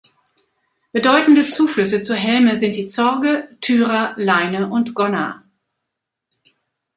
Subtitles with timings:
[0.91, 5.43] Bedeutende Zuflüsse zur Helme sind die Zorge, Thyra, Leine und Gonna.